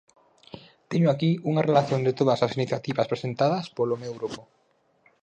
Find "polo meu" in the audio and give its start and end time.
3.77-4.13